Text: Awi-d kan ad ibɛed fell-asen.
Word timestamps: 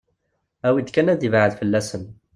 Awi-d 0.67 0.89
kan 0.91 1.11
ad 1.13 1.21
ibɛed 1.27 1.53
fell-asen. 1.59 2.03